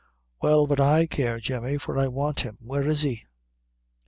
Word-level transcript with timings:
"Well, 0.41 0.65
but 0.65 0.79
I 0.79 1.05
care, 1.05 1.39
Jemmy, 1.39 1.77
for 1.77 1.95
I 1.95 2.07
want 2.07 2.39
him. 2.39 2.57
Where 2.59 2.87
is 2.87 3.01
he?" 3.03 3.21